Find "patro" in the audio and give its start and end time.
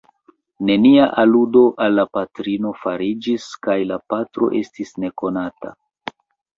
4.11-4.53